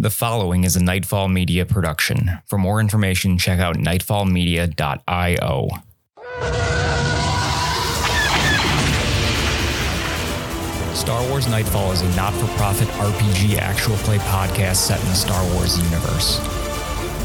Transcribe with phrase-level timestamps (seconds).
[0.00, 2.38] The following is a Knightfall Media production.
[2.46, 5.68] For more information, check out knightfallmedia.io.
[10.94, 15.14] Star Wars Knightfall is a not for profit RPG actual play podcast set in the
[15.14, 16.38] Star Wars universe.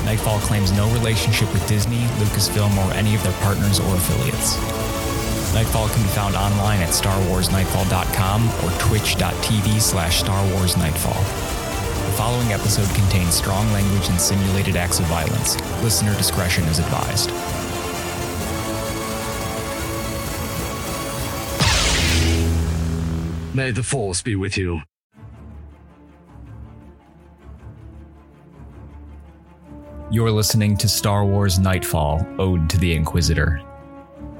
[0.03, 4.57] Knightfall claims no relationship with Disney, Lucasfilm, or any of their partners or affiliates.
[5.53, 11.54] Knightfall can be found online at starwarsknightfall.com or twitch.tv slash starwarsknightfall.
[11.54, 11.54] The
[12.15, 15.59] following episode contains strong language and simulated acts of violence.
[15.83, 17.29] Listener discretion is advised.
[23.53, 24.81] May the force be with you.
[30.09, 33.61] You're listening to Star Wars Knightfall Ode to the Inquisitor.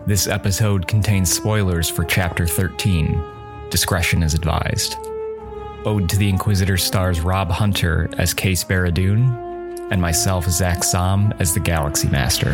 [0.07, 3.21] This episode contains spoilers for Chapter 13.
[3.69, 4.95] Discretion is advised.
[5.85, 11.53] Ode to the Inquisitor stars Rob Hunter as Kayce Beradun, and myself, Zakk Saam, as
[11.53, 12.53] the Galaxy Master.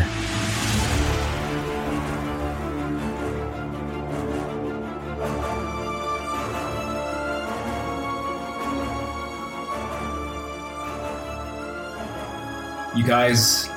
[12.94, 13.70] You guys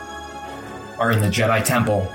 [0.99, 2.13] are in the Jedi Temple.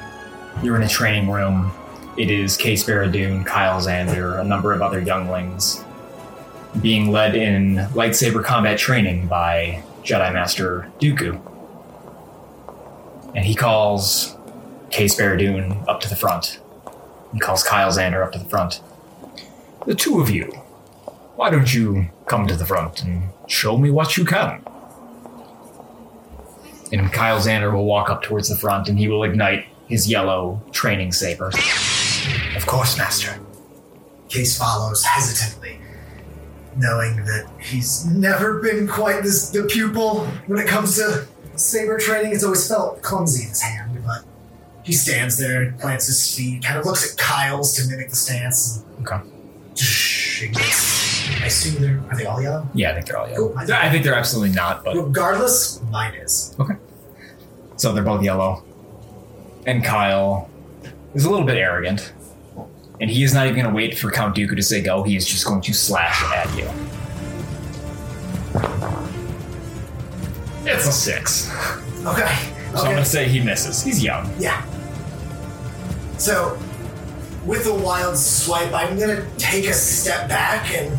[0.61, 1.71] You're in a training room.
[2.17, 5.85] It is Kayce Beradun, Kyle Xander, a number of other younglings
[6.81, 11.39] being led in lightsaber combat training by Jedi Master Dooku.
[13.35, 14.35] And he calls
[14.89, 16.59] Kayce Beradun up to the front.
[17.33, 18.81] He calls Kyle Xander up to the front.
[19.85, 20.45] The two of you,
[21.35, 24.63] why don't you come to the front and show me what you can?
[26.91, 30.61] And Kyle Xander will walk up towards the front and he will ignite his yellow
[30.71, 31.51] training saber.
[32.55, 33.39] Of course, Master.
[34.27, 35.79] Kayce follows hesitantly,
[36.77, 42.33] knowing that he's never been quite this the pupil when it comes to saber training.
[42.33, 44.23] It's always felt clumsy in his hand, but
[44.83, 48.83] he stands there, plants his feet, kind of looks at Kyle's to mimic the stance.
[49.01, 49.19] Okay.
[51.41, 52.67] I assume they're are they all yellow?
[52.73, 53.49] Yeah, I think they're all yellow.
[53.49, 53.71] Cool.
[53.71, 56.55] I think they're absolutely not, but Regardless, mine is.
[56.59, 56.75] Okay.
[57.75, 58.63] So they're both yellow.
[59.65, 60.49] And Kyle
[61.13, 62.13] is a little bit arrogant.
[63.01, 65.03] And he is not even going to wait for Count Dooku to say go.
[65.03, 66.69] He is just going to slash at you.
[70.65, 71.49] It's a six.
[72.05, 72.35] Okay.
[72.73, 73.81] So I'm going to say he misses.
[73.81, 74.31] He's young.
[74.37, 74.65] Yeah.
[76.19, 76.59] So,
[77.45, 80.91] with a wild swipe, I'm gonna take a step back and,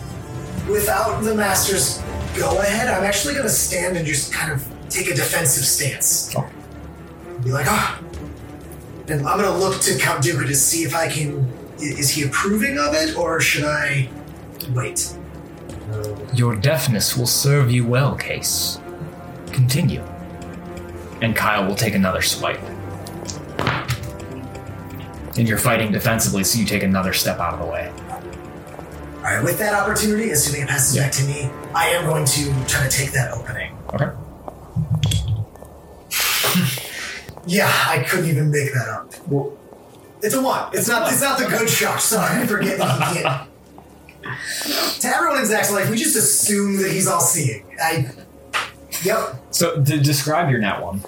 [0.67, 2.03] without the master's
[2.37, 6.35] go ahead, I'm actually gonna stand and just kind of take a defensive stance.
[6.35, 6.49] Oh.
[7.45, 8.01] Be like, ah.
[9.09, 11.47] And I'm gonna look to Count Dooku to see if I can.
[11.83, 14.09] Is he approving of it, or should I
[14.75, 15.13] wait?
[16.35, 18.81] Your deafness will serve you well, Kayce.
[19.53, 20.03] Continue.
[21.21, 22.61] And Kyle will take another swipe.
[25.37, 27.91] And you're fighting defensively, so you take another step out of the way.
[29.17, 31.03] All right, with that opportunity, assuming it passes Yeah.
[31.05, 33.77] back to me, I am going to try to take that opening.
[33.95, 34.11] Okay.
[37.47, 39.15] Yeah, I couldn't even make that up.
[39.27, 39.57] Well,
[40.23, 40.71] It's a one.
[40.73, 41.11] It's not.
[41.11, 42.01] It's not the good shot.
[42.01, 45.01] Sorry, I forget that he can't.
[45.01, 47.65] to everyone in Zakk's life, we just assume that he's all seeing.
[47.83, 48.11] I.
[49.03, 49.37] Yep.
[49.51, 51.03] so to describe your nat one.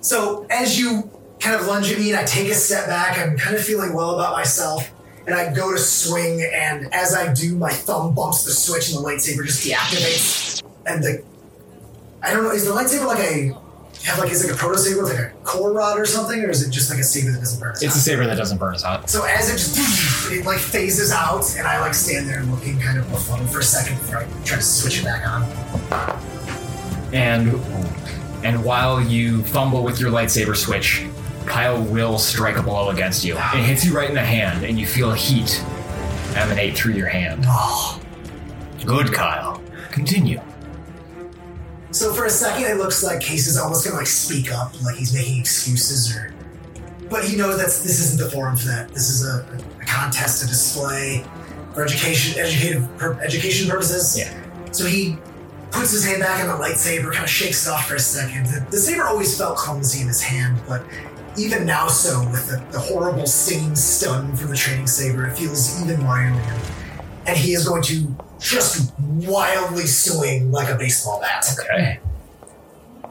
[0.00, 1.10] So as you
[1.40, 3.94] kind of lunge at me and I take a step back, I'm kind of feeling
[3.94, 4.92] well about myself,
[5.26, 8.98] and I go to swing, and as I do, my thumb bumps the switch, and
[8.98, 10.62] the lightsaber just deactivates.
[10.86, 11.24] And the.
[12.22, 12.50] I don't know.
[12.50, 13.69] Is the lightsaber like a?
[14.04, 16.42] Have like is it like a proto saber with like a core rod or something,
[16.42, 17.72] or is it just like a saber that doesn't burn?
[17.72, 17.98] as It's hot?
[17.98, 19.10] a saber that doesn't burn as hot.
[19.10, 22.98] So as it just it like phases out, and I like stand there looking kind
[22.98, 25.42] of befuddled for a second before I try to switch it back on.
[27.12, 27.48] And
[28.42, 31.04] and while you fumble with your lightsaber switch,
[31.44, 33.34] Kyle will strike a blow against you.
[33.36, 35.62] It hits you right in the hand, and you feel heat
[36.36, 37.44] emanate through your hand.
[37.46, 38.00] Oh.
[38.86, 39.60] Good, Kyle.
[39.90, 40.40] Continue.
[41.92, 44.96] So for a second, it looks like Kayce is almost gonna like speak up, like
[44.96, 46.32] he's making excuses, or.
[47.08, 48.90] But he knows that this isn't the forum for that.
[48.90, 49.44] This is a,
[49.80, 51.24] a contest, a display
[51.74, 54.16] for education, educative, pur- education purposes.
[54.16, 54.32] Yeah.
[54.70, 55.16] So he
[55.72, 58.46] puts his hand back on the lightsaber, kind of shakes it off for a second.
[58.46, 60.84] The, the saber always felt clumsy in his hand, but
[61.36, 65.82] even now, so with the, the horrible stinging stun from the training saber, it feels
[65.82, 66.60] even more alien.
[67.26, 71.46] And he is going to just wildly swing like a baseball bat.
[71.58, 72.00] Okay.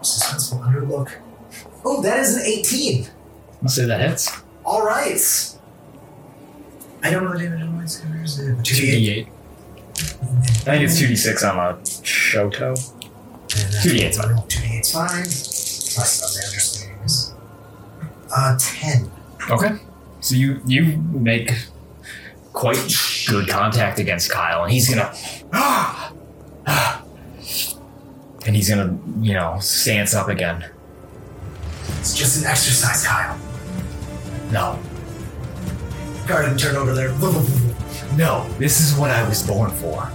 [0.01, 1.11] Suspenseful underlook.
[1.85, 3.07] Oh, that is an 18.
[3.61, 4.31] I'll say that hits.
[4.65, 5.19] All right.
[7.03, 7.79] I don't know the damage on.
[7.81, 9.27] Is it 2d8?
[9.27, 9.27] 2d8.
[9.95, 12.75] I think it's 2d6 on a Shoto.
[13.47, 14.35] 2d8's fine.
[14.35, 15.23] 2d8's fine.
[15.95, 17.33] Plus damage swings.
[18.35, 19.11] Uh, 10.
[19.49, 19.77] Okay.
[20.21, 21.51] So you you make
[22.53, 22.75] quite
[23.29, 25.13] good contact against Kyle, and he's gonna
[28.45, 30.65] and he's gonna you know stance up again.
[31.99, 33.37] It's just an exercise, Kyle.
[34.51, 34.79] No,
[36.29, 37.09] Garden, turn over there.
[38.15, 40.11] no, this is what I was born for.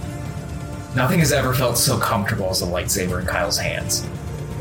[0.95, 4.07] Nothing has ever felt so comfortable as a lightsaber in Kyle's hands.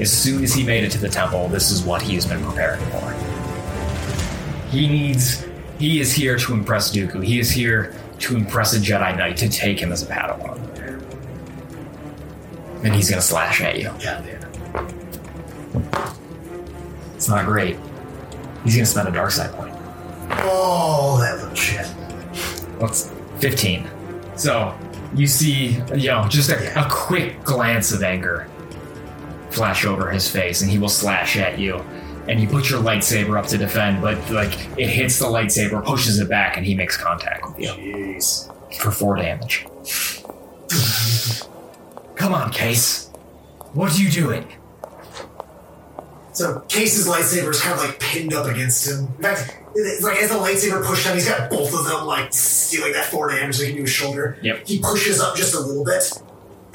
[0.01, 2.45] As soon as he made it to the temple, this is what he has been
[2.45, 3.13] preparing for.
[4.69, 5.47] He needs.
[5.79, 7.25] He is here to impress Dooku.
[7.25, 7.95] He is here
[8.25, 10.59] to impress a Jedi Knight to take him as a Padawan.
[12.83, 13.93] And he's gonna slash at you.
[14.01, 14.41] Yeah, yeah.
[17.15, 17.77] It's not great.
[18.65, 19.75] He's gonna spend a dark side point.
[20.31, 21.87] Oh, that little shit.
[22.79, 23.89] What's 15?
[24.37, 24.77] So
[25.15, 28.49] you see, you know, just a, a quick glance of anger
[29.51, 31.85] flash over his face, and he will slash at you.
[32.29, 36.19] And you put your lightsaber up to defend, but like it hits the lightsaber, pushes
[36.19, 38.51] it back, and he makes contact with you Jeez.
[38.79, 39.67] for four damage.
[42.17, 43.11] Come on, Kayce.
[43.75, 44.47] What are you doing?
[46.33, 49.07] So Kayce's lightsaber is kind of like pinned up against him.
[49.17, 52.33] In fact, it's like as the lightsaber pushed down, he's got both of them like
[52.33, 54.39] stealing that four damage so he can do his shoulder.
[54.43, 54.67] Yep.
[54.67, 56.11] He pushes up just a little bit,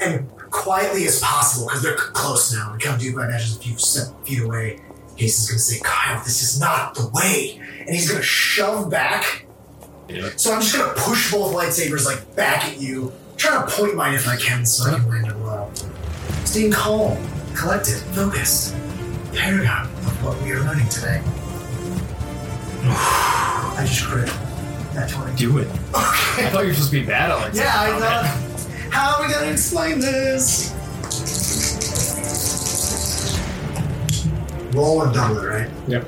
[0.00, 2.72] and quietly as possible because they're close now.
[2.72, 4.80] And Count Dooku, I imagine, is a few feet away.
[5.20, 8.26] Kayce is going to say, "Kyle, this is not the way," and he's going to
[8.26, 9.44] shove back.
[10.36, 13.94] So I'm just going to push both lightsabers like back at you, trying to point
[13.94, 15.70] mine if I can, so I can land a blow.
[16.46, 17.18] Staying calm,
[17.54, 18.74] collected, focused
[19.34, 21.20] paragon of what we are learning today.
[22.82, 24.26] I just crit.
[24.94, 25.36] That 20.
[25.36, 25.68] Do it.
[25.68, 26.46] Okay.
[26.46, 28.90] I thought you were supposed to be bad at Yeah, I oh, thought.
[28.90, 30.74] How are we gonna explain this?
[34.80, 35.70] Roll and double it, right?
[35.88, 36.04] Yep.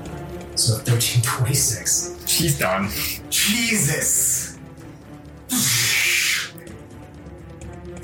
[0.54, 2.24] So 1326.
[2.26, 2.88] She's done.
[3.30, 4.58] Jesus!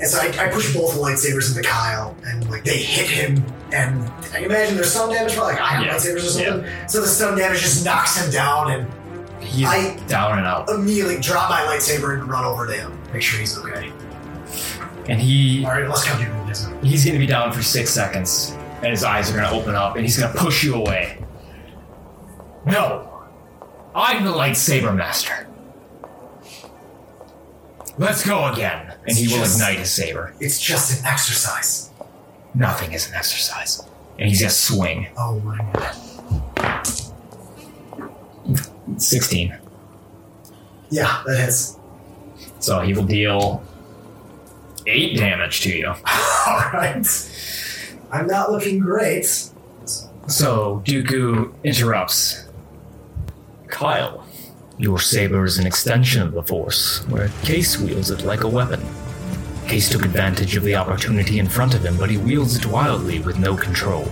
[0.01, 3.43] And so I, I push both lightsabers into Kyle, and like they hit him,
[3.73, 5.95] and I imagine there's some damage, but like I have Yeah.
[5.95, 6.65] lightsabers or something.
[6.87, 10.69] So the stun damage just knocks him down, and He's I- down and out.
[10.69, 13.91] immediately drop my lightsaber and run over to him, make sure he's okay.
[15.09, 16.67] And he All right, let's come to this.
[16.83, 20.05] he's gonna be down for six seconds, and his eyes are gonna open up, and
[20.05, 21.17] he's gonna push you away.
[22.65, 23.09] No,
[23.95, 25.47] I'm the lightsaber master.
[27.97, 30.33] Let's go again, and he will Just- ignite his saber.
[30.39, 31.89] It's just an exercise.
[32.55, 33.83] Nothing is an exercise,
[34.17, 35.07] and he's gonna swing.
[35.17, 35.95] Oh my god.
[38.97, 39.55] Sixteen.
[40.89, 41.77] Yeah, that hits.
[42.59, 43.63] So he will deal
[44.87, 45.87] eight damage to you.
[46.47, 47.05] All right.
[48.11, 49.25] I'm not looking great.
[50.27, 52.45] So Dooku interrupts.
[53.67, 54.25] Kyle,
[54.77, 58.81] your saber is an extension of the Force, where Kayce wields it like a weapon.
[59.65, 63.19] Kayce took advantage of the opportunity in front of him, but he wields it wildly
[63.19, 64.11] with no control.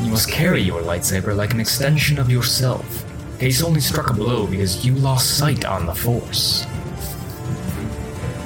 [0.00, 3.04] You must carry your lightsaber like an extension of yourself.
[3.38, 6.66] Kayce only struck a blow because you lost sight on the Force.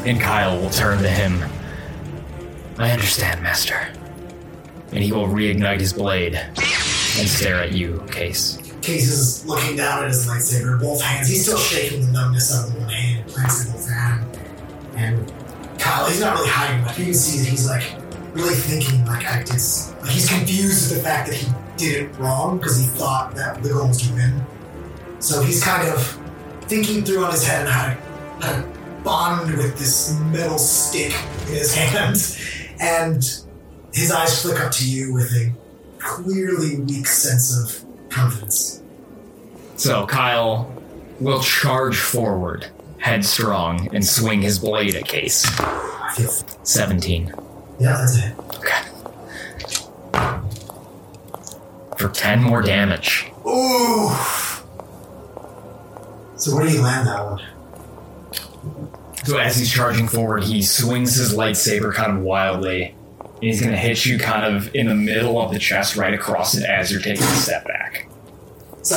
[0.05, 1.43] And Kyle will turn to him.
[2.79, 3.96] I understand, Master.
[4.93, 8.63] And he will reignite his blade and stare at you, Kayce.
[8.81, 11.29] Kayce is looking down at his lightsaber, both hands.
[11.29, 14.39] He's still shaking the numbness out of one hand, plants in both hand.
[14.95, 15.33] And
[15.79, 16.99] Kyle, he's not really hiding much.
[16.99, 17.83] You can see that he's like
[18.33, 19.39] really thinking like I.
[19.41, 23.63] Like he's confused with the fact that he did it wrong because he thought that
[23.63, 24.41] goal was win.
[25.19, 26.21] So he's kind of
[26.63, 31.13] thinking through on his head how to, how to bond with this metal stick
[31.49, 32.17] in his hand.
[32.81, 33.46] And
[33.97, 35.51] his eyes flick up to you with a
[35.99, 38.83] clearly weak sense of confidence.
[39.77, 40.71] So Kyle
[41.19, 42.67] will charge forward,
[42.99, 45.47] headstrong, and swing his blade at Kayce.
[46.67, 47.33] 17.
[47.81, 48.35] Yeah, that's it.
[48.57, 48.83] Okay.
[51.97, 53.33] For 10 more damage.
[53.47, 54.11] Ooh.
[56.37, 57.41] So where do you land that one?
[59.25, 62.95] So as he's charging forward, he swings his lightsaber kind of wildly.
[63.41, 66.57] He's going to hit you kind of in the middle of the chest, right across
[66.57, 68.09] it as you're taking a step back.
[68.83, 68.97] So,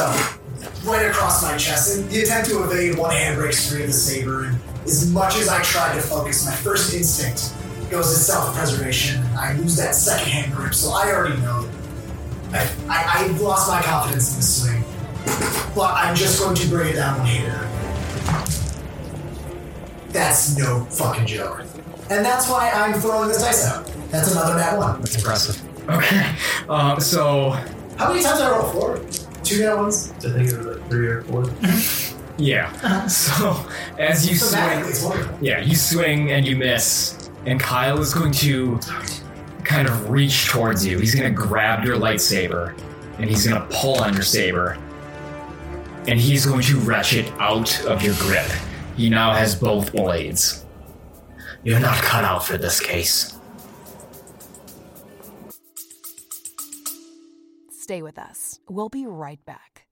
[0.85, 3.93] right across my chest, and the attempt to evade one hand breaks free of the
[3.93, 4.45] saber.
[4.45, 7.53] And as much as I try to focus, my first instinct
[7.91, 9.21] goes to self-preservation.
[9.37, 11.69] I lose that second hand grip, so I already know.
[12.51, 14.83] I, I, I've lost my confidence in this swing,
[15.75, 17.65] but I'm just going to bring it down one hand.
[20.11, 21.61] That's no fucking joke,
[22.09, 23.91] and that's why I'm throwing this dice out.
[24.09, 24.99] That's another nat one.
[25.01, 25.61] That's impressive.
[25.89, 26.35] Okay.
[26.67, 27.51] Um, so
[27.97, 28.99] How many times I roll four?
[29.43, 30.11] Two nat ones?
[30.17, 31.45] I think it was like three or four.
[32.37, 33.07] yeah.
[33.07, 33.65] So
[33.97, 34.55] as you So
[34.99, 38.79] swing, yeah, you swing and you miss, and Kyle is going to
[39.63, 40.99] kind of reach towards you.
[40.99, 42.77] He's going to grab your lightsaber,
[43.17, 44.77] and he's going to pull on your saber,
[46.07, 48.49] and he's going to wrench it out of your grip.
[48.95, 50.65] He now has both blades.
[51.63, 53.35] You're not cut out for this case.
[57.89, 58.59] Stay with us.
[58.69, 59.87] We'll be right back.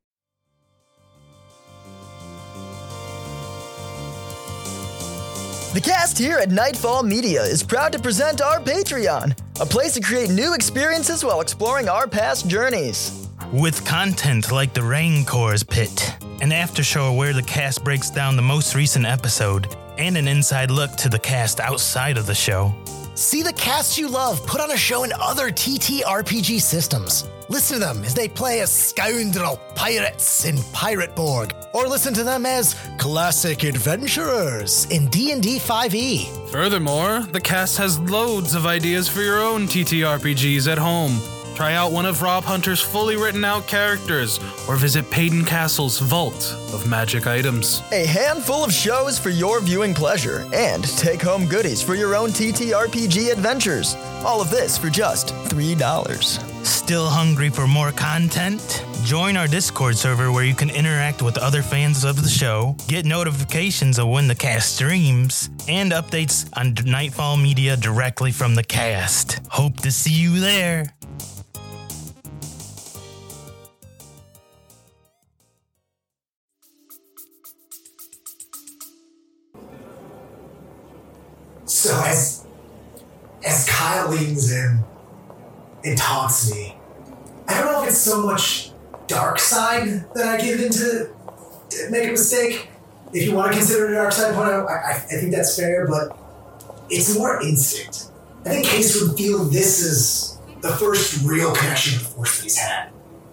[5.73, 10.01] The cast here at Knightfall Media is proud to present our Patreon, a place to
[10.01, 13.29] create new experiences while exploring our past journeys.
[13.51, 18.43] With content like the Rancor's Pit, an after show where the cast breaks down the
[18.43, 22.75] most recent episode, and an inside look to the cast outside of the show.
[23.17, 27.27] See the cast you love put on a show in other TTRPG systems.
[27.49, 32.45] Listen to them as they play as scoundrel pirates in Pirateborg, or listen to them
[32.45, 36.49] as classic adventurers in D&D 5e.
[36.51, 41.19] Furthermore, the cast has loads of ideas for your own TTRPGs at home.
[41.57, 46.55] Try out one of Rob Hunter's fully written out characters, or visit Payton Castle's Vault
[46.71, 47.81] of Magic Items.
[47.91, 52.29] A handful of shows for your viewing pleasure, and take home goodies for your own
[52.29, 53.95] TTRPG adventures.
[54.23, 56.63] All of this for just $3.
[56.63, 58.85] Still hungry for more content?
[59.03, 63.03] Join our Discord server where you can interact with other fans of the show, get
[63.03, 69.39] notifications of when the cast streams, and updates on Knightfall Media directly from the cast.
[69.49, 70.93] Hope to see you there.
[81.87, 82.45] So as
[83.45, 84.79] as Kyle leans in
[85.85, 86.75] and taunts me,
[87.47, 88.71] I don't know if it's so much
[89.07, 91.09] dark side that I give into
[91.69, 92.67] to make a mistake.
[93.13, 95.57] If you want to consider it a dark side point, I, I, I think that's
[95.57, 96.17] fair, but
[96.89, 98.11] it's more instinct.
[98.45, 102.57] I think Kayce would feel this is the first real connection with Force that he's
[102.57, 102.89] had.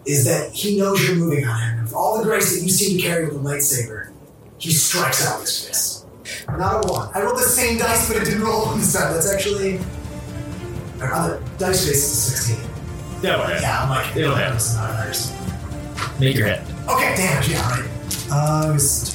[0.06, 1.82] Is that he knows you're moving on him.
[1.82, 4.12] With all the grace that you seem to carry with a lightsaber,
[4.58, 6.03] he strikes out with his fist.
[6.48, 7.08] Not a one.
[7.14, 9.12] I rolled the same dice, but it didn't roll on this time.
[9.12, 9.80] That's actually.
[11.00, 12.70] Our other dice base is a 16.
[13.22, 13.62] That'll hit.
[13.62, 14.52] Yeah, I'm like, It'll hit.
[14.52, 15.32] it's not ours.
[16.20, 16.60] Make your hit.
[16.88, 17.88] Okay, damage, yeah, right.
[18.30, 19.14] Uh, it was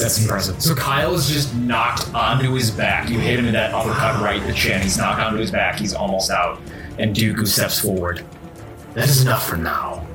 [0.00, 0.62] That's impressive.
[0.62, 3.10] So Kyle is just knocked onto his back.
[3.10, 4.80] You hit him in that uppercut right in the chin.
[4.80, 5.78] He's knocked onto his back.
[5.78, 6.60] He's almost out.
[6.98, 8.24] And Dooku steps forward.
[8.94, 10.06] That is enough for now.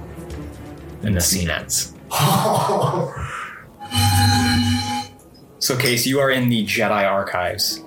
[1.04, 1.94] And the scene ends.
[5.66, 7.84] So, Kayce, you are in the Jedi archives,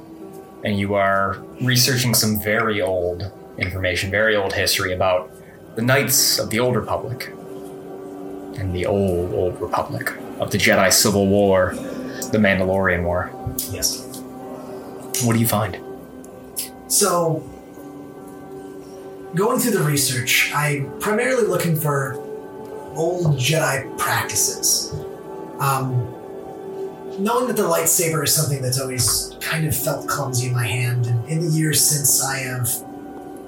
[0.64, 5.30] and you are researching some very old information, very old history about
[5.76, 7.28] the Knights of the Old Republic
[8.58, 11.72] and the old, old Republic of the Jedi Civil War,
[12.32, 13.30] the Mandalorian War.
[13.70, 14.04] yes.
[15.22, 15.78] What do you find?
[16.88, 17.48] So,
[19.36, 22.14] going through the research, I'm primarily looking for
[22.96, 24.92] old Jedi practices.
[25.60, 26.17] Um,
[27.18, 31.06] knowing that the lightsaber is something that's always kind of felt clumsy in my hand,
[31.06, 32.70] and in the years since I have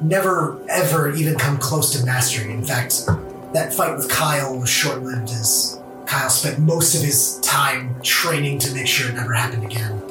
[0.03, 2.50] never ever even come close to mastering.
[2.50, 3.07] In fact,
[3.53, 8.59] that fight with Kyle was short lived as Kyle spent most of his time training
[8.61, 10.03] to make sure it never happened again.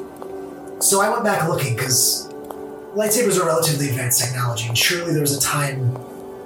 [0.80, 2.32] So I went back looking because
[2.94, 5.92] lightsabers are relatively advanced technology, and surely there was a time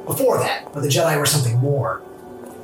[0.06, 2.02] before that where the Jedi were something more.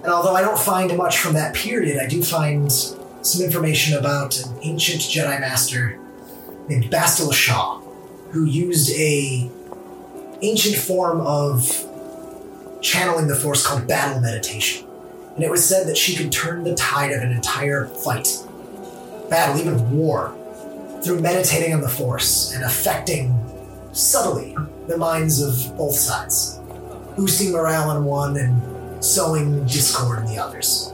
[0.03, 2.73] And although I don't find much from that period, I do find
[3.23, 5.99] some information about an ancient Jedi master
[6.69, 7.83] named Bastila Shan,
[8.31, 9.51] who used a
[10.43, 11.87] ancient form of
[12.81, 14.87] channeling the Force called battle meditation.
[15.35, 18.29] And it was said that she could turn the tide of an entire fight,
[19.29, 20.35] battle, even war,
[21.03, 23.35] through meditating on the Force and affecting
[23.93, 26.59] subtly the minds of both sides,
[27.17, 30.93] boosting morale in one and sowing discord in the others.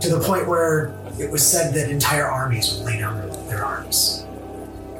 [0.00, 3.16] To the point where it was said that entire armies would lay down
[3.48, 4.26] their, arms.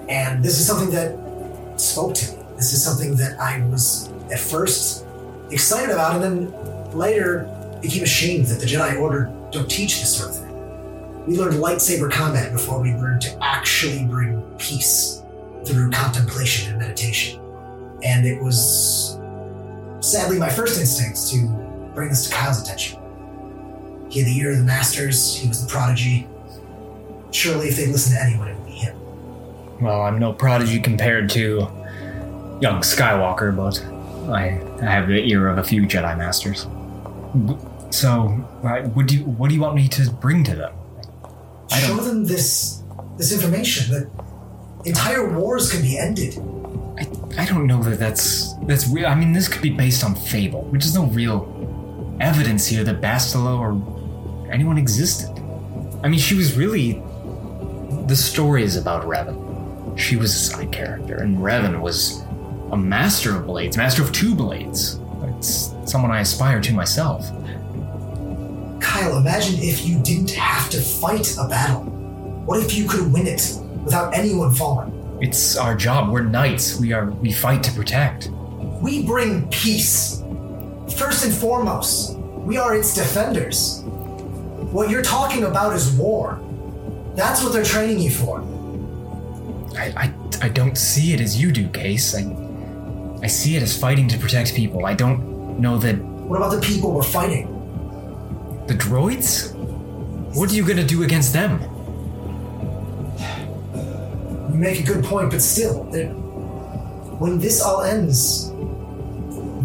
[0.09, 2.43] And this is something that spoke to me.
[2.57, 5.07] This is something that I was at first
[5.51, 7.51] excited about, and then later
[7.83, 11.27] became ashamed that the Jedi Order don't teach this sort of thing.
[11.27, 15.23] We learned lightsaber combat before we learned to actually bring peace
[15.65, 17.41] through contemplation and meditation.
[18.03, 19.19] And it was
[20.01, 21.49] sadly my first instinct to
[21.95, 23.04] bring this to Kyle's attention.
[24.11, 26.29] He had the ear of the masters, he was the prodigy.
[27.31, 28.97] Surely, if they listened to anyone, it would be him.
[29.81, 31.69] Well, I'm no prodigy compared to
[32.61, 33.83] young Skywalker, but
[34.33, 36.67] I, I have the ear of a few Jedi Masters.
[37.91, 38.29] So,
[38.63, 40.73] uh, what do you what do you want me to bring to them?
[41.71, 42.05] I Show don't.
[42.07, 42.83] them this
[43.19, 44.11] this information that
[44.85, 46.39] entire wars can be ended.
[46.99, 49.07] I, I don't know that that's that's real.
[49.07, 51.51] I mean, this could be based on fable, which is no real
[52.21, 53.73] evidence here that Bastila or
[54.51, 55.31] anyone existed.
[56.03, 57.03] I mean, she was really
[58.07, 59.99] the story is about Revan.
[59.99, 62.23] She was a side character, and Revan was
[62.73, 64.99] a master of blades, master of two blades.
[65.39, 67.31] It's someone I aspire to myself.
[68.81, 71.85] Kyle, imagine if you didn't have to fight a battle.
[72.45, 75.19] What if you could win it without anyone falling?
[75.23, 76.11] It's our job.
[76.11, 76.79] We're knights.
[76.79, 78.29] We are we fight to protect.
[78.83, 80.23] We bring peace.
[80.97, 83.84] First and foremost, we are its defenders.
[84.75, 86.41] What you're talking about is war.
[87.15, 88.41] That's what they're training you for.
[89.79, 92.15] I, I, I don't see it as you do, Kayce.
[92.19, 94.85] I, I see it as fighting to protect people.
[94.85, 97.47] I don't know that What about the people we're fighting?
[98.67, 99.55] the droids.
[100.35, 101.61] What are you gonna do against them?
[104.51, 105.85] You make a good point, but still,
[107.21, 108.51] when this all ends,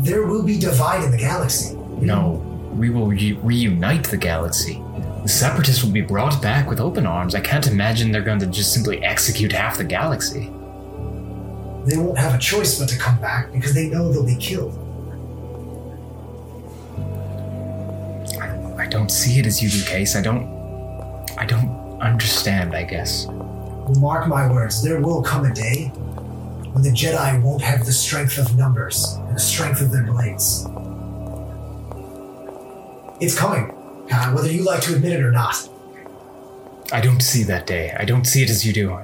[0.06, 1.76] there will be divide in the galaxy.
[2.00, 2.34] No,
[2.76, 4.84] we will re- reunite the galaxy.
[5.22, 7.36] The separatists will be brought back with open arms.
[7.36, 10.50] I can't imagine they're going to just simply execute half the galaxy.
[11.86, 14.78] They won't have a choice but to come back because they know they'll be killed.
[18.80, 20.16] I don't see it as you do, Kayce.
[20.16, 20.48] I don't.
[21.38, 22.74] I don't understand.
[22.76, 23.28] I guess.
[24.00, 25.88] Mark my words, there will come a day
[26.74, 30.68] when the Jedi won't have the strength of numbers and the strength of their blades.
[33.20, 33.74] It's coming,
[34.10, 35.70] Kyle, whether you like to admit it or not.
[36.92, 37.96] I don't see that day.
[37.98, 38.98] I don't see it as you do.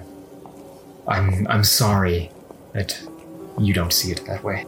[1.08, 2.32] I'm I'm sorry
[2.74, 3.00] that
[3.60, 4.66] you don't see it that way.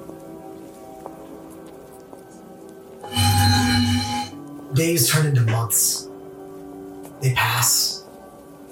[4.73, 6.07] Days turn into months.
[7.21, 8.05] They pass,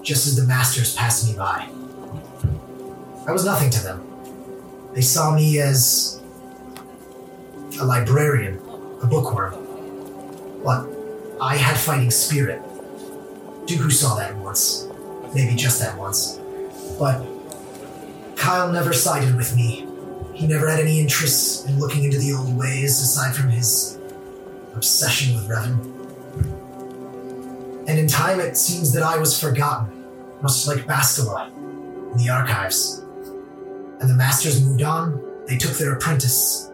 [0.04, 1.68] just as the masters pass me by.
[3.28, 4.06] I was nothing to them.
[4.94, 6.22] They saw me as
[7.80, 8.60] a librarian,
[9.02, 9.56] a bookworm.
[10.64, 10.95] But
[11.42, 12.62] I had fighting spirit.
[13.66, 14.88] Dooku saw that once.
[15.34, 16.40] Maybe just that once.
[16.98, 17.26] But
[18.36, 19.88] Kyle never sided with me.
[20.34, 23.98] He never had any interest in looking into the old ways aside from his
[24.76, 25.94] obsession with Revan.
[27.88, 30.06] And in time, it seems that I was forgotten,
[30.42, 31.52] much like Bastila
[32.12, 33.04] in the archives.
[34.00, 36.72] And the masters moved on, they took their apprentice,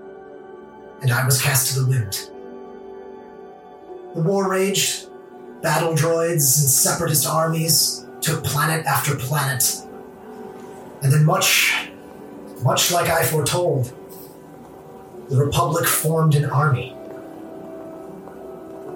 [1.02, 2.31] and I was cast to the wind.
[4.14, 5.08] The war raged,
[5.62, 9.82] battle droids and separatist armies took planet after planet.
[11.02, 11.90] And then, much,
[12.64, 13.94] much like I foretold,
[15.30, 16.96] the Republic formed an army.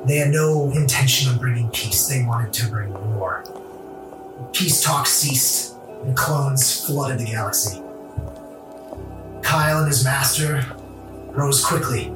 [0.06, 3.44] They had no intention of bringing peace, they wanted to bring war.
[4.52, 7.82] Peace talks ceased, and clones flooded the galaxy.
[9.42, 10.66] Kyle and his master
[11.32, 12.08] rose quickly,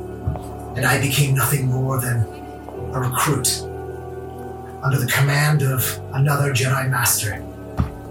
[0.76, 2.39] and I became nothing more than
[2.94, 3.62] a recruit
[4.82, 7.40] under the command of another Jedi Master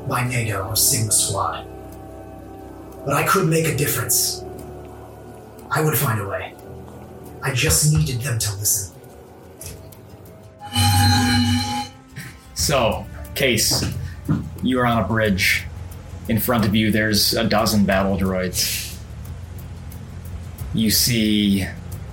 [0.06, 1.66] by NATO of Sigma Squad.
[3.04, 4.44] But I could make a difference.
[5.70, 6.54] I would find a way.
[7.42, 8.94] I just needed them to listen.
[12.54, 13.92] So, Kayce,
[14.62, 15.64] you are on a bridge.
[16.28, 18.96] In front of you, there's a dozen battle droids.
[20.74, 21.66] You see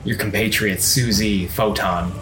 [0.05, 2.13] your compatriot, Susie, Photon.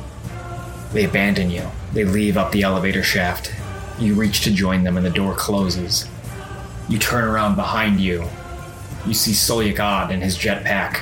[0.94, 1.68] They abandon you.
[1.94, 3.52] They leave up the elevator shaft.
[4.00, 6.08] You reach to join them, and the door closes.
[6.88, 8.28] You turn around behind you.
[9.06, 11.02] You see Solyakad in his jetpack.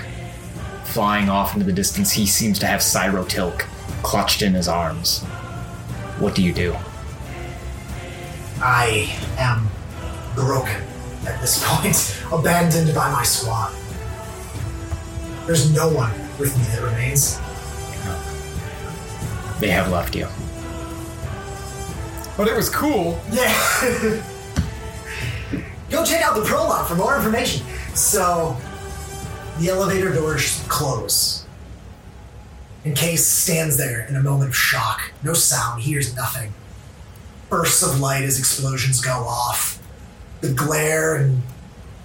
[0.85, 3.65] Flying off into the distance, he seems to have Cyro Tilk
[4.01, 5.19] clutched in his arms.
[6.19, 6.75] What do you do?
[8.61, 9.67] I am
[10.35, 10.81] broken
[11.27, 13.73] at this point, abandoned by my squad.
[15.47, 17.39] There's no one with me that remains.
[19.61, 20.27] They have left you.
[22.35, 23.21] But it was cool.
[23.31, 23.53] Yeah.
[25.91, 27.63] Go check out the prologue for more information.
[27.93, 28.57] So,
[29.59, 31.45] the elevator doors close.
[32.85, 35.11] And Kayce stands there in a moment of shock.
[35.23, 36.53] No sound, hears nothing.
[37.47, 39.79] Bursts of light as explosions go off.
[40.39, 41.43] The glare and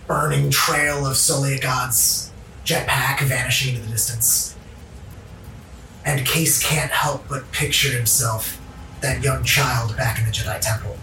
[0.07, 2.31] burning trail of Soleagod's
[2.67, 4.56] jetpack vanishing into the distance.
[6.07, 8.61] And Kayce can't help but picture himself,
[9.01, 10.97] that young child back in the Jedi Temple.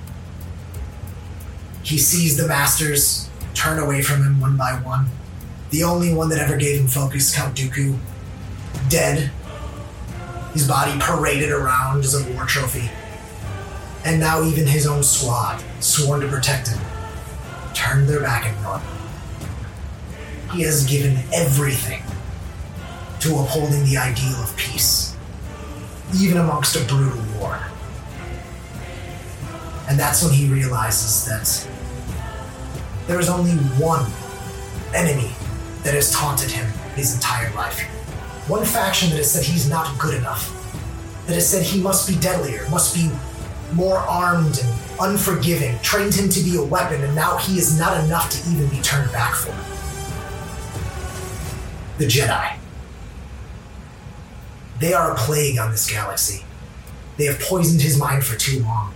[1.83, 5.07] He sees the masters turn away from him one by one,
[5.71, 7.97] The only one that ever gave him focus, Count Dooku,
[8.89, 9.29] dead.
[10.53, 12.89] His body paraded around as a war trophy.
[14.05, 16.79] And now even his own squad, sworn to protect him,
[17.73, 18.81] turned their back and run.
[20.51, 22.03] He has given everything
[23.23, 25.15] to upholding the ideal of peace,
[26.19, 27.57] even amongst a brutal war.
[29.87, 31.69] And that's when he realizes that
[33.07, 34.05] there is only one
[34.93, 35.31] enemy
[35.83, 37.81] that has taunted him his entire life.
[38.49, 40.51] One faction that has said he's not good enough,
[41.27, 43.09] that has said he must be deadlier, must be
[43.73, 48.03] more armed and unforgiving, trained him to be a weapon, and now he is not
[48.03, 49.53] enough to even be turned back for.
[51.99, 52.57] The Jedi.
[54.83, 56.43] They are a plague on this galaxy.
[57.15, 58.93] They have poisoned his mind for too long.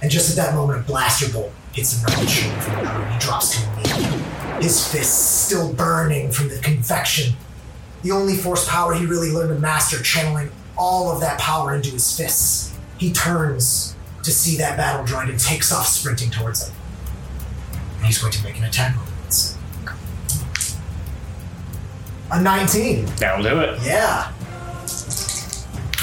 [0.00, 2.72] And just at that moment, a blaster bolt hits him right in the shoulder from
[2.72, 4.62] the and he drops to a knee.
[4.62, 7.34] His fists still burning from the convection.
[8.00, 11.90] The only force power he really learned to master, channeling all of that power into
[11.90, 12.74] his fists.
[12.96, 16.74] He turns to see that battle droid and takes off sprinting towards him.
[17.98, 19.04] And he's going to make an attack roll.
[22.32, 23.04] A 19.
[23.16, 23.78] That'll do it.
[23.82, 24.32] Yeah.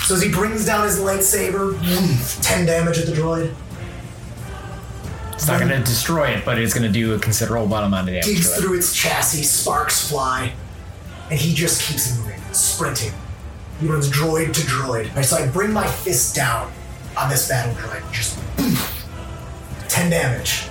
[0.04, 1.80] So as he brings down his lightsaber,
[2.44, 3.54] 10 damage at the droid.
[5.34, 8.14] It's not going to destroy it, but it's going to do a considerable amount of
[8.14, 8.26] damage.
[8.26, 8.62] digs to it.
[8.62, 10.54] through its chassis, sparks fly,
[11.30, 13.12] and he just keeps moving, sprinting.
[13.80, 15.10] He runs droid to droid.
[15.10, 16.72] Alright, so I bring my fist down
[17.18, 18.76] on this battle droid, just boom,
[19.90, 20.68] 10 damage.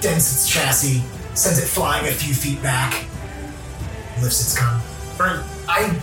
[0.00, 1.02] Dents its chassis,
[1.34, 3.06] sends it flying a few feet back,
[4.20, 4.80] lifts its gun.
[5.18, 6.00] Or, I.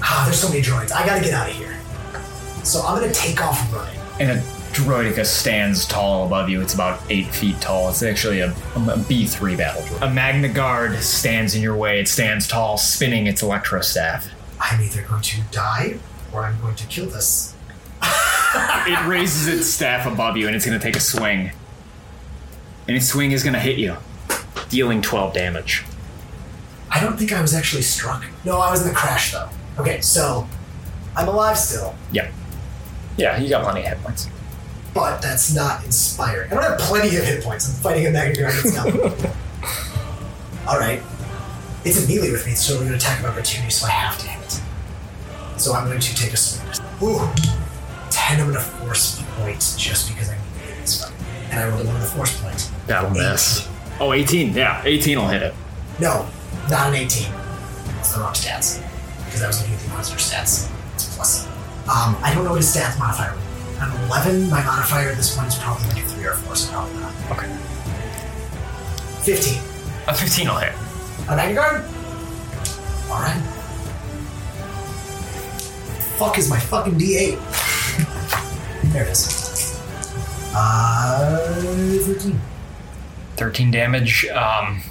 [0.00, 0.92] Ah, there's so many droids.
[0.92, 1.76] I gotta get out of here.
[2.64, 3.98] So I'm gonna take off running.
[4.20, 6.60] And a droideka stands tall above you.
[6.60, 7.88] It's about eight feet tall.
[7.88, 10.10] It's actually a, a B3 battle droid.
[10.10, 11.98] A Magna Guard stands in your way.
[12.00, 14.28] It stands tall, spinning its electro staff.
[14.60, 15.98] I'm either going to die
[16.32, 17.54] or I'm going to kill this.
[18.88, 21.50] It raises its staff above you, and it's going to take a swing.
[22.86, 23.96] And its swing is going to hit you,
[24.68, 25.84] dealing 12 damage.
[26.88, 28.24] I don't think I was actually struck.
[28.44, 29.48] No, I was in the crash though.
[29.78, 30.46] Okay, so
[31.16, 32.30] I'm alive still, Yeah.
[33.16, 34.28] Yeah, you got plenty of hit points.
[34.92, 36.50] but that's not inspiring.
[36.50, 37.68] I don't have plenty of hit points.
[37.68, 38.84] I'm fighting a Magna Guard now.
[40.68, 41.00] All right,
[41.84, 44.18] it's a melee with me, so we're going to attack of opportunity, so I have
[44.18, 44.44] to hit.
[44.44, 44.60] It.
[45.60, 46.66] So I'm going to take a swing.
[47.02, 47.20] Ooh,
[48.10, 48.40] ten.
[48.40, 51.12] I'm going to force point just because I need to hit this fight,
[51.50, 52.70] and I rolled a one of the force points.
[52.86, 53.68] That'll miss.
[54.00, 54.52] Oh, 18.
[54.54, 55.54] Yeah, 18 will hit it.
[56.00, 56.28] No,
[56.68, 57.32] not an 18.
[58.00, 58.82] It's the wrong stats.
[59.36, 60.66] Because I was looking at the monster stats.
[61.14, 61.46] Plus.
[61.92, 63.84] Um, I don't know what his stats modifier would be.
[63.84, 66.72] An 11, my modifier at this point is probably like a 3 or 4, so
[66.72, 67.12] probably not.
[67.32, 67.46] Okay.
[69.24, 69.62] 15.
[70.08, 70.72] A 15 will hit.
[71.28, 71.84] A Magna Guard?
[73.10, 73.42] Alright.
[76.16, 77.36] Fuck is my fucking D8?
[78.94, 79.78] there it is.
[80.54, 81.60] Uh,
[82.06, 82.40] 13.
[83.36, 84.26] 13 damage.
[84.28, 84.82] Um,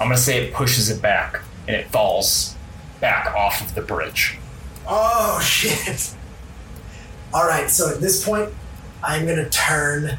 [0.00, 2.53] I'm going to say it pushes it back, and it falls
[3.00, 4.38] back off of the bridge.
[4.86, 6.14] Oh shit!
[7.32, 8.50] All right, so at this point,
[9.02, 10.18] I'm gonna turn,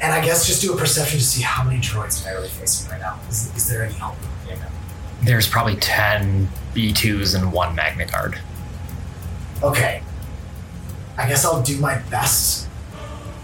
[0.00, 2.48] and I guess just do a perception to see how many droids am I really
[2.48, 3.18] facing right now.
[3.28, 4.16] Is, is there any help?
[4.46, 4.66] Yeah, no.
[5.22, 8.38] There's probably 10 B2s and one Magna Guard.
[9.62, 10.02] Okay.
[11.16, 12.68] I guess I'll do my best.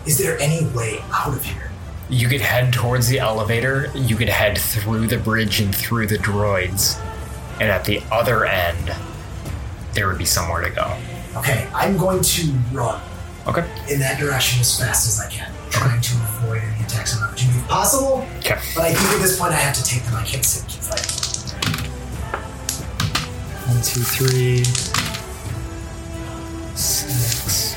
[0.07, 1.71] Is there any way out of here?
[2.09, 6.17] You could head towards the elevator, you could head through the bridge and through the
[6.17, 6.99] droids,
[7.61, 8.91] and at the other end,
[9.93, 10.97] there would be somewhere to go.
[11.37, 13.01] Okay, I'm going to run
[13.47, 13.65] Okay.
[13.89, 17.59] in that direction as fast as I can, trying to avoid any attacks on opportunity
[17.59, 18.27] if possible.
[18.39, 18.59] Okay.
[18.75, 20.15] But I think at this point I have to take them.
[20.17, 21.17] I can't sit and keep fighting.
[23.69, 24.65] One, two, three,
[26.75, 27.77] six.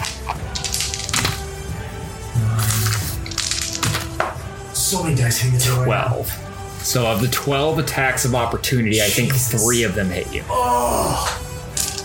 [4.73, 5.85] So many dice hitting the droid.
[5.85, 6.52] 12.
[6.83, 9.63] So of the 12 attacks of opportunity, I think Jesus.
[9.63, 10.43] three of them hit you.
[10.49, 11.39] Oh!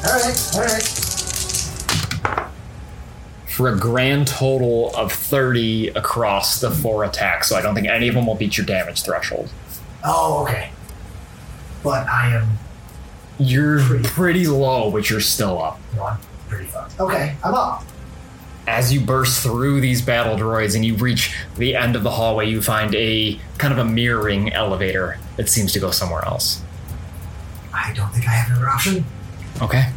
[0.05, 0.83] Alright, alright.
[3.49, 8.07] For a grand total of 30 across the four attacks, so I don't think any
[8.09, 9.51] of them will beat your damage threshold.
[10.05, 10.71] Oh, okay.
[11.83, 12.47] But I am
[13.39, 15.81] You're pretty low, but you're still up.
[15.97, 17.01] no, I'm pretty fucked.
[17.01, 17.83] Okay, I'm up.
[18.69, 22.49] As you burst through these battle droids and you reach the end of the hallway,
[22.49, 26.61] you find a kind of a mirroring elevator that seems to go somewhere else.
[27.73, 29.05] I don't think I have another option.
[29.63, 29.91] Okay.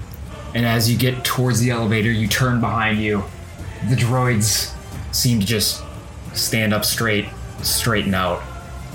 [0.55, 3.23] And as you get towards the elevator, you turn behind you.
[3.89, 4.73] The droids
[5.13, 5.83] seem to just
[6.33, 7.27] stand up straight,
[7.61, 8.41] straighten out,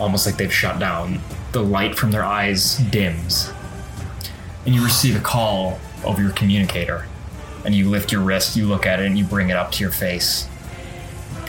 [0.00, 1.20] almost like they've shut down.
[1.56, 3.50] the light from their eyes dims,
[4.66, 7.06] and you receive a call over your communicator.
[7.66, 9.82] And you lift your wrist, you look at it, and you bring it up to
[9.82, 10.46] your face.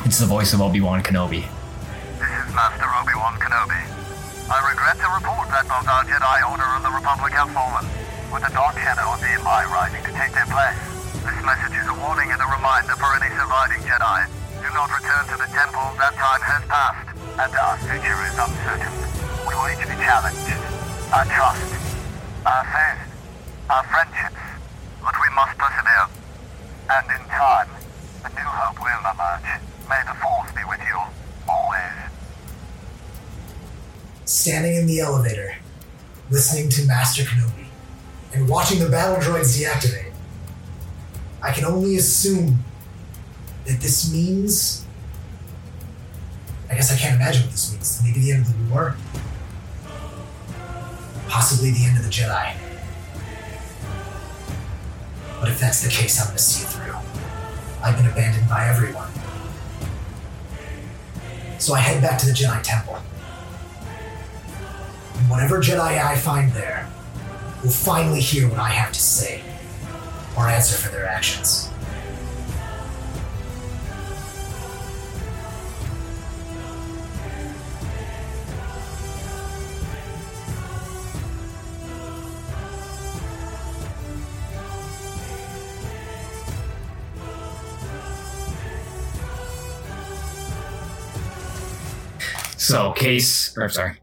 [0.02, 1.46] It's the voice of Obi Wan Kenobi.
[2.18, 3.78] This is Master Obi-Wan Kenobi.
[4.50, 7.86] I regret to report that both our Jedi Order and the Republic have fallen,
[8.34, 10.82] with the Dark Shadow of the Empire rising to take their place.
[11.22, 14.26] This message is a warning and a reminder for any surviving Jedi.
[14.58, 18.94] Do not return to the temple, that time has passed, and our future is uncertain.
[19.46, 20.50] We will each be challenged.
[21.14, 21.62] Our trust,
[22.42, 23.06] our faith,
[23.70, 24.47] our friendships,
[25.38, 26.10] must persevere.
[26.90, 27.70] And in time,
[28.26, 29.62] a new hope will emerge.
[29.88, 30.98] May the Force be with you,
[31.48, 31.94] always.
[34.26, 35.56] Standing in the elevator,
[36.32, 37.68] listening to Master Kenobi,
[38.34, 40.12] and watching the battle droids deactivate,
[41.44, 42.64] I can only assume
[43.66, 44.86] that this means.
[46.70, 48.02] I guess I can't imagine what this means.
[48.04, 48.98] Maybe the end of the war?
[51.30, 52.67] Possibly the end of the Jedi.
[55.48, 56.94] But if that's the case, I'm gonna see it through.
[57.82, 59.08] I've been abandoned by everyone.
[61.58, 62.98] So I head back to the Jedi Temple.
[65.16, 66.90] And whatever Jedi I find there
[67.64, 69.42] will finally hear what I have to say
[70.36, 71.70] or answer for their actions.
[92.68, 93.94] So, Case, or sorry.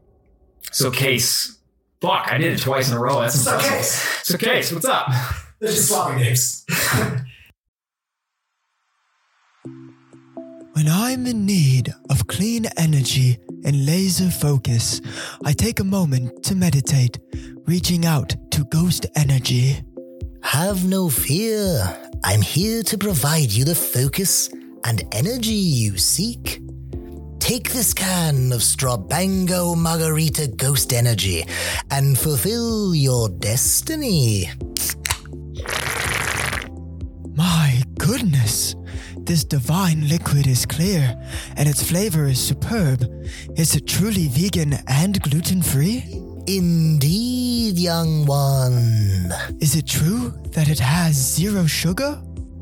[0.71, 1.59] So, Case,
[2.01, 3.21] fuck, I did it twice in a row.
[3.21, 3.61] That's It's not.
[3.61, 3.91] Case.
[4.23, 5.07] So, Case, what's up?
[5.59, 6.65] They're just swapping names.
[10.73, 14.99] When I'm in need of clean energy and laser focus,
[15.45, 17.17] I take a moment to meditate,
[17.65, 19.81] reaching out to ghost energy.
[20.43, 21.79] Have no fear.
[22.25, 24.49] I'm here to provide you the focus
[24.83, 26.59] and energy you seek.
[27.45, 31.45] Take this can of Strabango Margarita Ghost Energy
[31.91, 34.49] and fulfill your destiny.
[37.35, 38.73] My goodness!
[39.19, 41.15] This divine liquid is clear,
[41.55, 43.03] and its flavor is superb.
[43.55, 46.03] Is it truly vegan and gluten free?
[46.47, 49.31] Indeed, young one.
[49.61, 52.19] Is it true that it has zero sugar?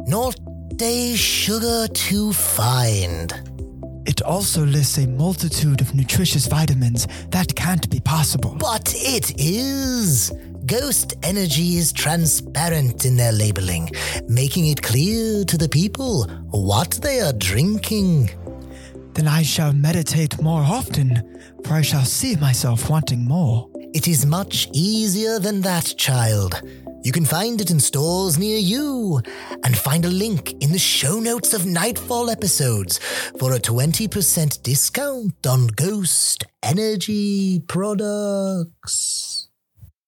[0.07, 0.35] Not
[0.81, 3.52] a sugar to find.
[4.05, 7.07] It also lists a multitude of nutritious vitamins.
[7.29, 8.55] That can't be possible.
[8.59, 10.31] But it is.
[10.65, 13.89] Ghost Energy is transparent in their labeling,
[14.27, 18.29] making it clear to the people what they are drinking.
[19.13, 23.69] Then I shall meditate more often, for I shall see myself wanting more.
[23.93, 26.61] It is much easier than that, child.
[27.03, 29.21] You can find it in stores near you
[29.65, 32.97] and find a link in the show notes of Knightfall episodes
[33.37, 39.32] for a 20% discount on Ghost Energy products.